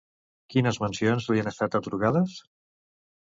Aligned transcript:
Quines 0.53 0.79
mencions 0.83 1.27
li 1.33 1.41
han 1.43 1.51
estat 1.51 1.77
atorgades? 1.81 2.39